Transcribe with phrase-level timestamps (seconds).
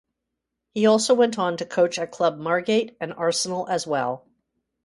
[0.73, 4.25] He also went on to coach at club Margate and Arsenal as well.